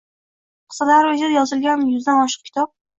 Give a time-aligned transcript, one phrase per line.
[0.71, 2.77] Qisqa davr ichida yozilgan yuzdan oshiq kitob